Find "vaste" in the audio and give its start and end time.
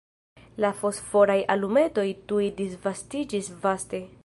3.67-4.05